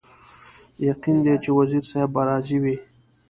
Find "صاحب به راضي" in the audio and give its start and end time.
1.91-2.57